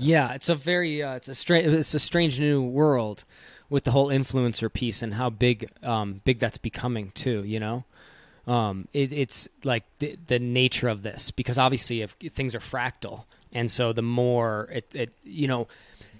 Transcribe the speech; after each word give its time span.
Yeah, 0.00 0.32
it's 0.34 0.48
a 0.48 0.54
very 0.54 1.02
uh, 1.02 1.14
it's 1.14 1.28
a 1.28 1.34
strange 1.34 1.66
it's 1.66 1.94
a 1.94 1.98
strange 1.98 2.38
new 2.40 2.62
world 2.62 3.24
with 3.70 3.84
the 3.84 3.90
whole 3.90 4.08
influencer 4.08 4.72
piece 4.72 5.02
and 5.02 5.14
how 5.14 5.30
big 5.30 5.70
um, 5.82 6.20
big 6.24 6.38
that's 6.38 6.58
becoming 6.58 7.10
too. 7.12 7.44
You 7.44 7.60
know, 7.60 7.84
um, 8.46 8.88
it, 8.92 9.12
it's 9.12 9.48
like 9.64 9.84
the, 9.98 10.16
the 10.26 10.38
nature 10.38 10.88
of 10.88 11.02
this 11.02 11.30
because 11.30 11.58
obviously 11.58 12.02
if 12.02 12.12
things 12.32 12.54
are 12.54 12.60
fractal, 12.60 13.24
and 13.52 13.70
so 13.70 13.92
the 13.92 14.02
more 14.02 14.68
it, 14.72 14.94
it 14.94 15.12
you 15.24 15.48
know. 15.48 15.68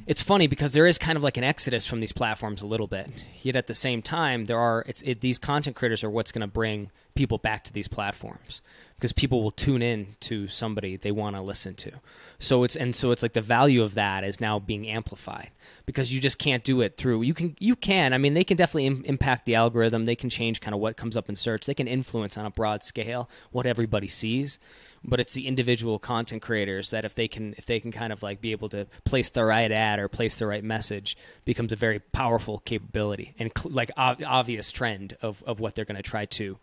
It's 0.07 0.23
funny 0.23 0.47
because 0.47 0.73
there 0.73 0.87
is 0.87 0.97
kind 0.97 1.17
of 1.17 1.23
like 1.23 1.37
an 1.37 1.45
exodus 1.45 1.85
from 1.87 2.01
these 2.01 2.13
platforms 2.13 2.63
a 2.63 2.67
little 2.67 2.87
bit. 2.87 3.11
Yet 3.43 3.57
at 3.57 3.67
the 3.67 3.75
same 3.75 4.01
time, 4.03 4.47
there 4.47 4.59
are 4.59 4.85
it's 4.87 5.03
it, 5.03 5.21
these 5.21 5.39
content 5.39 5.77
creators 5.77 6.03
are 6.03 6.11
what's 6.11 6.33
going 6.33 6.41
to 6.41 6.47
bring 6.47 6.91
people 7.15 7.39
back 7.39 7.65
to 7.65 7.73
these 7.73 7.89
platforms 7.89 8.63
because 8.95 9.13
people 9.13 9.43
will 9.43 9.53
tune 9.53 9.81
in 9.81 10.17
to 10.19 10.49
somebody 10.49 10.97
they 10.97 11.13
want 11.13 11.37
to 11.37 11.43
listen 11.43 11.75
to. 11.75 11.93
So 12.39 12.65
it's 12.65 12.75
and 12.75 12.95
so 12.97 13.11
it's 13.11 13.23
like 13.23 13.33
the 13.33 13.41
value 13.41 13.83
of 13.83 13.95
that 13.95 14.25
is 14.25 14.41
now 14.41 14.59
being 14.59 14.89
amplified 14.89 15.51
because 15.87 16.13
you 16.13 16.21
just 16.21 16.39
can't 16.39 16.65
do 16.65 16.81
it 16.81 16.97
through 16.97 17.23
you 17.23 17.35
can 17.35 17.57
you 17.59 17.77
can 17.77 18.13
I 18.13 18.19
mean 18.19 18.35
they 18.35 18.45
can 18.45 18.57
definitely 18.57 18.87
Im- 18.87 19.05
impact 19.05 19.47
the 19.47 19.55
algorithm. 19.55 20.05
They 20.05 20.17
can 20.17 20.31
change 20.31 20.61
kind 20.61 20.75
of 20.75 20.81
what 20.81 20.97
comes 20.97 21.17
up 21.17 21.29
in 21.29 21.37
search. 21.37 21.67
They 21.67 21.75
can 21.75 21.89
influence 21.89 22.37
on 22.37 22.47
a 22.47 22.51
broad 22.51 22.83
scale 22.83 23.29
what 23.51 23.67
everybody 23.67 24.09
sees. 24.09 24.59
But 25.05 25.21
it's 25.21 25.33
the 25.33 25.47
individual 25.47 26.01
content 26.01 26.43
creators 26.43 26.91
that 26.91 27.05
if 27.05 27.15
they 27.15 27.29
can 27.29 27.55
if 27.57 27.67
they 27.67 27.79
can 27.79 27.93
kind 27.93 28.13
of 28.13 28.23
like 28.23 28.41
be 28.41 28.51
able 28.51 28.69
to 28.71 28.87
place 29.05 29.29
the 29.29 29.45
right 29.45 29.71
ad 29.71 29.88
or 29.99 30.09
place 30.09 30.39
the 30.39 30.47
right 30.47 30.65
message 30.65 31.17
becomes 31.45 31.73
a 31.73 31.77
very 31.77 32.01
powerful 32.01 32.59
capability 32.65 33.35
and 33.39 33.53
cl- 33.57 33.73
like 33.73 33.91
ob- 33.97 34.23
obvious 34.27 34.73
trend 34.73 35.17
of 35.23 35.43
of 35.47 35.61
what 35.61 35.75
they're 35.75 35.85
going 35.85 35.97
to 35.97 36.03
try 36.03 36.25
to 36.27 36.59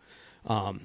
um, 0.46 0.80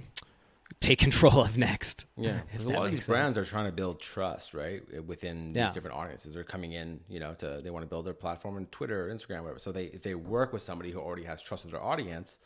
take 0.79 0.99
control 1.07 1.41
of 1.41 1.57
next. 1.57 2.05
Yeah, 2.17 2.39
because 2.51 2.65
a 2.65 2.69
lot 2.69 2.85
of 2.85 2.91
these 2.91 3.05
brands 3.05 3.35
sense. 3.35 3.47
are 3.47 3.49
trying 3.49 3.65
to 3.65 3.71
build 3.71 3.99
trust, 3.99 4.53
right, 4.53 4.81
within 5.05 5.53
these 5.53 5.57
Yeah. 5.61 5.73
different 5.73 5.95
audiences. 5.97 6.33
They're 6.33 6.43
coming 6.43 6.71
in, 6.71 6.99
you 7.09 7.19
know, 7.19 7.33
to 7.35 7.59
they 7.63 7.69
want 7.69 7.83
to 7.83 7.89
build 7.89 8.05
their 8.05 8.13
platform 8.13 8.55
on 8.57 8.65
Twitter, 8.67 9.07
or 9.09 9.13
Instagram, 9.13 9.41
whatever. 9.41 9.59
So 9.59 9.71
they 9.71 9.85
if 9.85 10.01
they 10.01 10.15
work 10.15 10.53
with 10.53 10.61
somebody 10.61 10.91
who 10.91 10.99
already 10.99 11.23
has 11.25 11.41
trust 11.41 11.65
with 11.65 11.73
their 11.73 11.83
audience, 11.83 12.39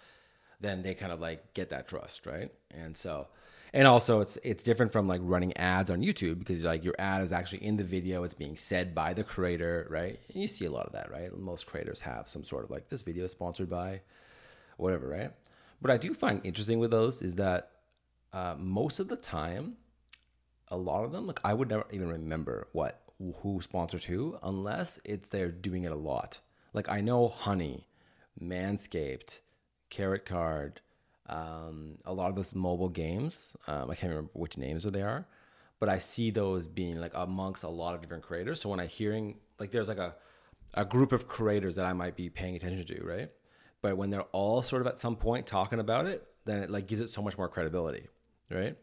then 0.62 0.82
they 0.82 0.94
kind 0.94 1.12
of 1.12 1.20
like 1.20 1.54
get 1.54 1.70
that 1.70 1.88
trust, 1.88 2.26
right? 2.26 2.52
And 2.72 2.96
so, 2.96 3.28
and 3.74 3.88
also 3.88 4.22
it's 4.22 4.38
it's 4.44 4.64
different 4.64 4.92
from 4.92 5.08
like 5.08 5.22
running 5.24 5.56
ads 5.58 5.92
on 5.92 6.02
YouTube 6.02 6.40
because 6.40 6.64
like 6.64 6.84
your 6.84 6.96
ad 7.00 7.22
is 7.24 7.32
actually 7.32 7.64
in 7.64 7.78
the 7.78 7.84
video, 7.84 8.24
it's 8.24 8.34
being 8.34 8.56
said 8.56 8.96
by 8.96 9.14
the 9.14 9.24
creator, 9.24 9.88
right? 9.90 10.20
And 10.34 10.42
you 10.42 10.48
see 10.48 10.66
a 10.66 10.72
lot 10.72 10.86
of 10.86 10.94
that, 10.94 11.12
right? 11.12 11.36
Most 11.38 11.68
creators 11.68 12.02
have 12.02 12.28
some 12.28 12.44
sort 12.44 12.64
of 12.64 12.72
like 12.72 12.90
this 12.90 13.02
video 13.02 13.26
is 13.26 13.32
sponsored 13.32 13.70
by 13.70 14.02
whatever, 14.78 15.08
right? 15.08 15.32
What 15.80 15.92
I 15.92 15.98
do 15.98 16.14
find 16.14 16.42
interesting 16.46 16.80
with 16.80 16.92
those 16.92 17.22
is 17.22 17.36
that 17.36 17.72
uh, 18.34 18.56
most 18.58 19.00
of 19.00 19.08
the 19.08 19.16
time, 19.16 19.78
a 20.70 20.78
lot 20.78 21.04
of 21.06 21.12
them, 21.12 21.28
like 21.28 21.40
I 21.44 21.54
would 21.54 21.70
never 21.70 21.86
even 21.92 22.10
remember 22.10 22.68
what 22.72 23.02
who 23.42 23.62
sponsored 23.62 24.04
who 24.04 24.38
unless 24.44 25.00
it's 25.06 25.30
they're 25.30 25.52
doing 25.52 25.84
it 25.84 25.92
a 25.92 25.96
lot. 25.96 26.40
Like 26.74 26.90
I 26.90 27.02
know 27.02 27.28
Honey, 27.28 27.88
Manscaped, 28.42 29.40
Karat 29.90 30.26
Card, 30.26 30.82
um, 31.28 31.98
a 32.06 32.14
lot 32.14 32.30
of 32.30 32.36
those 32.36 32.56
mobile 32.56 32.90
games. 32.90 33.56
Um, 33.68 33.90
I 33.90 33.96
can't 33.96 34.12
remember 34.12 34.32
which 34.34 34.58
names 34.58 34.84
they 34.84 35.02
are, 35.02 35.26
but 35.80 35.90
I 35.90 35.98
see 35.98 36.32
those 36.32 36.68
being 36.68 37.00
like 37.00 37.14
amongst 37.16 37.64
a 37.64 37.70
lot 37.70 37.96
of 37.96 38.02
different 38.02 38.24
creators. 38.24 38.62
So 38.62 38.70
when 38.70 38.80
I 38.80 38.86
hearing 38.86 39.38
like 39.60 39.72
there's 39.72 39.88
like 39.88 39.98
a 39.98 40.16
a 40.74 40.86
group 40.86 41.12
of 41.12 41.28
creators 41.28 41.76
that 41.76 41.86
I 41.86 41.94
might 41.94 42.16
be 42.16 42.30
paying 42.30 42.56
attention 42.56 42.86
to, 42.86 43.04
right? 43.04 43.32
But 43.82 43.98
when 43.98 44.10
they're 44.10 44.24
all 44.34 44.62
sort 44.62 44.82
of 44.82 44.88
at 44.88 45.00
some 45.00 45.16
point 45.16 45.48
talking 45.48 45.80
about 45.80 46.06
it, 46.06 46.26
then 46.46 46.64
it 46.64 46.70
like 46.70 46.88
gives 46.88 47.02
it 47.02 47.10
so 47.10 47.22
much 47.22 47.38
more 47.38 47.48
credibility, 47.48 48.08
right? 48.52 48.76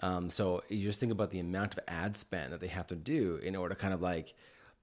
Um, 0.00 0.30
so 0.30 0.62
you 0.68 0.82
just 0.82 0.98
think 0.98 1.12
about 1.12 1.30
the 1.30 1.38
amount 1.38 1.74
of 1.74 1.80
ad 1.86 2.16
spend 2.16 2.52
that 2.52 2.60
they 2.60 2.68
have 2.68 2.88
to 2.88 2.96
do 2.96 3.36
in 3.42 3.54
order 3.54 3.74
to 3.74 3.80
kind 3.80 3.94
of 3.94 4.02
like 4.02 4.34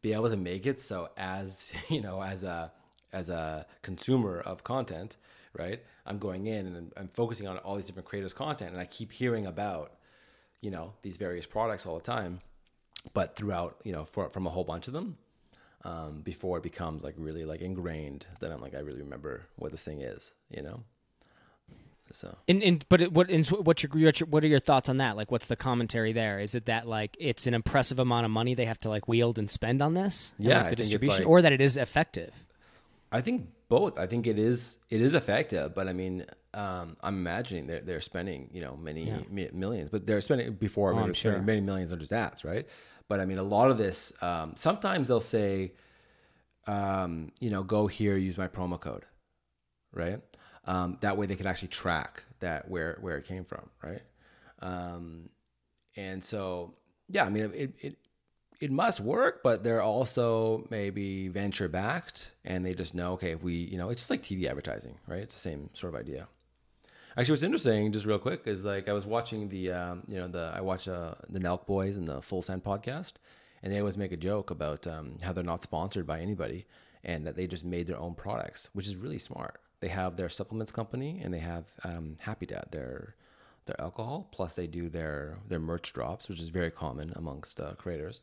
be 0.01 0.13
able 0.13 0.29
to 0.29 0.37
make 0.37 0.65
it 0.65 0.79
so 0.79 1.09
as 1.17 1.71
you 1.89 2.01
know 2.01 2.21
as 2.21 2.43
a 2.43 2.71
as 3.11 3.29
a 3.29 3.65
consumer 3.81 4.39
of 4.39 4.63
content, 4.63 5.17
right? 5.53 5.81
I'm 6.05 6.17
going 6.19 6.47
in 6.47 6.65
and 6.67 6.75
I'm- 6.75 6.91
I'm 6.97 7.07
focusing 7.09 7.47
on 7.47 7.57
all 7.59 7.75
these 7.75 7.85
different 7.87 8.07
creators' 8.07 8.33
content, 8.33 8.71
and 8.71 8.79
I 8.79 8.85
keep 8.85 9.11
hearing 9.11 9.45
about 9.45 9.95
you 10.61 10.71
know 10.71 10.93
these 11.01 11.17
various 11.17 11.45
products 11.45 11.85
all 11.85 11.95
the 11.95 12.03
time, 12.03 12.41
but 13.13 13.35
throughout 13.35 13.79
you 13.83 13.91
know 13.91 14.05
for, 14.05 14.29
from 14.29 14.45
a 14.45 14.49
whole 14.49 14.63
bunch 14.65 14.87
of 14.87 14.93
them 14.93 15.17
um, 15.85 16.21
before 16.21 16.57
it 16.57 16.63
becomes 16.63 17.03
like 17.03 17.15
really 17.17 17.45
like 17.45 17.61
ingrained. 17.61 18.25
Then 18.39 18.51
I'm 18.51 18.59
like 18.61 18.75
I 18.75 18.79
really 18.79 19.01
remember 19.01 19.45
what 19.55 19.71
this 19.71 19.83
thing 19.83 20.01
is, 20.01 20.33
you 20.49 20.61
know. 20.61 20.83
So 22.11 22.35
And, 22.47 22.63
and 22.63 22.83
but 22.89 23.01
it, 23.01 23.13
what 23.13 23.29
and 23.29 23.45
so 23.45 23.57
what's 23.61 23.83
your, 23.83 23.91
what's 23.93 24.19
your 24.19 24.27
what 24.27 24.43
are 24.43 24.47
your 24.47 24.59
thoughts 24.59 24.89
on 24.89 24.97
that? 24.97 25.15
Like, 25.15 25.29
what's 25.31 25.45
the 25.45 25.55
commentary 25.55 26.11
there? 26.11 26.39
Is 26.39 26.55
it 26.55 26.65
that 26.65 26.87
like 26.87 27.15
it's 27.19 27.45
an 27.45 27.53
impressive 27.53 27.99
amount 27.99 28.25
of 28.25 28.31
money 28.31 28.55
they 28.55 28.65
have 28.65 28.79
to 28.79 28.89
like 28.89 29.07
wield 29.07 29.37
and 29.37 29.47
spend 29.47 29.81
on 29.81 29.93
this? 29.93 30.33
Yeah, 30.39 30.61
like, 30.61 30.69
the 30.71 30.75
distribution, 30.77 31.19
like- 31.19 31.27
or 31.29 31.41
that 31.43 31.53
it 31.53 31.61
is 31.61 31.77
effective. 31.77 32.33
I 33.11 33.21
think 33.21 33.49
both. 33.69 33.97
I 33.97 34.07
think 34.07 34.27
it 34.27 34.37
is 34.39 34.79
it 34.89 35.01
is 35.01 35.13
effective, 35.15 35.73
but 35.73 35.87
I 35.87 35.93
mean, 35.93 36.25
um, 36.53 36.97
I'm 37.01 37.15
imagining 37.17 37.67
they're 37.67 37.81
they're 37.81 38.01
spending 38.01 38.49
you 38.51 38.61
know 38.61 38.75
many 38.77 39.25
mi- 39.29 39.49
millions, 39.53 39.89
but 39.89 40.05
they're 40.05 40.21
spending 40.21 40.53
before 40.53 40.93
maybe 40.93 41.01
Oh, 41.01 41.07
I'm 41.07 41.15
spending 41.15 41.45
many 41.45 41.61
millions 41.61 41.93
on 41.93 41.99
just 41.99 42.11
ads, 42.11 42.43
right? 42.45 42.67
But 43.07 43.19
I 43.19 43.25
mean, 43.25 43.37
a 43.39 43.43
lot 43.43 43.71
of 43.71 43.77
this. 43.77 44.13
Um, 44.21 44.53
sometimes 44.55 45.07
they'll 45.07 45.19
say, 45.19 45.73
um, 46.67 47.31
you 47.39 47.49
know, 47.49 47.63
go 47.63 47.87
here, 47.87 48.17
use 48.17 48.37
my 48.37 48.47
promo 48.47 48.79
code, 48.79 49.05
right? 49.93 50.21
Um, 50.65 50.97
that 51.01 51.17
way 51.17 51.25
they 51.25 51.35
can 51.35 51.47
actually 51.47 51.69
track 51.69 52.23
that 52.39 52.69
where 52.69 52.97
where 53.01 53.17
it 53.17 53.25
came 53.25 53.45
from, 53.45 53.69
right? 53.83 54.01
Um, 54.61 55.29
and 55.95 56.23
so 56.23 56.75
yeah, 57.07 57.25
I 57.25 57.29
mean, 57.29 57.51
it 57.55 57.73
it 57.81 57.97
it 58.59 58.71
must 58.71 58.99
work, 58.99 59.41
but 59.41 59.63
they're 59.63 59.81
also 59.81 60.65
maybe 60.69 61.29
venture 61.29 61.69
backed 61.69 62.31
and 62.43 62.65
they 62.65 62.73
just 62.73 62.93
know, 62.93 63.13
okay, 63.13 63.31
if 63.31 63.41
we, 63.41 63.53
you 63.53 63.77
know, 63.77 63.89
it's 63.89 64.01
just 64.01 64.09
like 64.09 64.21
TV 64.21 64.45
advertising, 64.45 64.95
right? 65.07 65.21
It's 65.21 65.33
the 65.33 65.39
same 65.39 65.69
sort 65.73 65.93
of 65.93 65.99
idea. 65.99 66.27
Actually, 67.17 67.33
what's 67.33 67.43
interesting, 67.43 67.91
just 67.91 68.05
real 68.05 68.19
quick, 68.19 68.43
is 68.45 68.65
like 68.65 68.87
I 68.87 68.93
was 68.93 69.05
watching 69.05 69.49
the, 69.49 69.71
um, 69.71 70.03
you 70.07 70.17
know, 70.17 70.27
the 70.27 70.51
I 70.55 70.61
watch 70.61 70.87
uh, 70.87 71.15
the 71.29 71.39
Nelk 71.39 71.65
Boys 71.65 71.95
and 71.95 72.07
the 72.07 72.21
Full 72.21 72.41
Send 72.41 72.63
podcast, 72.63 73.13
and 73.63 73.73
they 73.73 73.79
always 73.79 73.97
make 73.97 74.11
a 74.11 74.17
joke 74.17 74.51
about 74.51 74.85
um, 74.87 75.17
how 75.21 75.33
they're 75.33 75.43
not 75.43 75.63
sponsored 75.63 76.05
by 76.05 76.19
anybody 76.19 76.65
and 77.03 77.25
that 77.25 77.35
they 77.35 77.47
just 77.47 77.65
made 77.65 77.87
their 77.87 77.97
own 77.97 78.13
products, 78.13 78.69
which 78.73 78.87
is 78.87 78.95
really 78.95 79.17
smart. 79.17 79.59
They 79.79 79.87
have 79.87 80.17
their 80.17 80.29
supplements 80.29 80.71
company 80.71 81.21
and 81.23 81.33
they 81.33 81.39
have 81.39 81.65
um, 81.83 82.17
Happy 82.19 82.45
Dad, 82.45 82.67
their 82.71 83.15
their 83.65 83.79
alcohol, 83.79 84.27
plus 84.31 84.55
they 84.55 84.67
do 84.67 84.89
their 84.89 85.37
their 85.47 85.59
merch 85.59 85.93
drops, 85.93 86.27
which 86.27 86.41
is 86.41 86.49
very 86.49 86.71
common 86.71 87.13
amongst 87.15 87.59
uh, 87.59 87.73
creators 87.73 88.21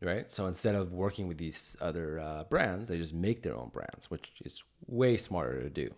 right? 0.00 0.30
So 0.30 0.46
instead 0.46 0.74
of 0.74 0.92
working 0.92 1.28
with 1.28 1.38
these 1.38 1.76
other 1.80 2.20
uh, 2.20 2.44
brands, 2.44 2.88
they 2.88 2.98
just 2.98 3.14
make 3.14 3.42
their 3.42 3.56
own 3.56 3.70
brands, 3.72 4.10
which 4.10 4.32
is 4.44 4.62
way 4.86 5.16
smarter 5.16 5.62
to 5.62 5.70
do. 5.70 5.90